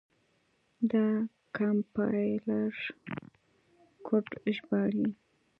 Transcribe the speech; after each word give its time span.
دا 0.91 1.05
کمپایلر 1.57 2.75
کوډ 4.05 4.27
ژباړي. 4.55 5.07